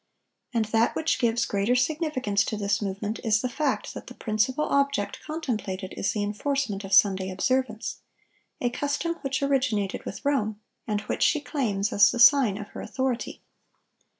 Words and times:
And 0.51 0.65
that 0.65 0.95
which 0.95 1.19
gives 1.19 1.45
greater 1.45 1.75
significance 1.75 2.43
to 2.45 2.57
this 2.57 2.81
movement 2.81 3.19
is 3.23 3.41
the 3.41 3.47
fact 3.47 3.93
that 3.93 4.07
the 4.07 4.15
principal 4.15 4.65
object 4.65 5.19
contemplated 5.23 5.93
is 5.95 6.11
the 6.11 6.23
enforcement 6.23 6.83
of 6.83 6.91
Sunday 6.91 7.29
observance,—a 7.29 8.69
custom 8.71 9.17
which 9.21 9.43
originated 9.43 10.03
with 10.03 10.25
Rome, 10.25 10.59
and 10.87 11.01
which 11.01 11.21
she 11.21 11.39
claims 11.39 11.93
as 11.93 12.09
the 12.09 12.17
sign 12.17 12.57
of 12.57 12.69
her 12.69 12.81
authority. 12.81 13.43